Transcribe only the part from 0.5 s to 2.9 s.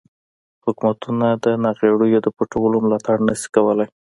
حکومتونه د ناغیړیو د پټولو